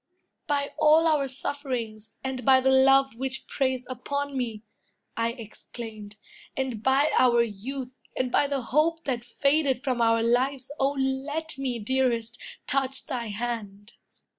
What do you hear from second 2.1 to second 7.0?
and by the love Which preys upon me," I exclaimed, "and